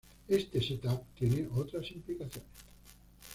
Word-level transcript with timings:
Este 0.27 0.59
setup 0.63 1.03
tiene 1.13 1.47
otras 1.55 1.91
implicaciones. 1.91 2.47